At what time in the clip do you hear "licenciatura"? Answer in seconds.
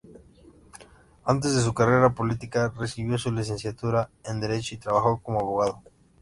3.31-4.09